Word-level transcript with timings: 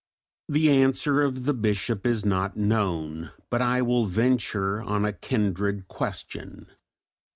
The 0.49 0.67
answer 0.71 1.21
of 1.21 1.45
the 1.45 1.53
bishop 1.53 2.07
is 2.07 2.25
not 2.25 2.57
known, 2.57 3.33
but 3.51 3.61
I 3.61 3.83
will 3.83 4.07
venture 4.07 4.81
on 4.81 5.05
a 5.05 5.13
kindred 5.13 5.87
question. 5.87 6.65